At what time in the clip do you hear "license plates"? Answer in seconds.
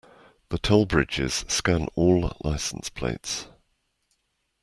2.43-3.45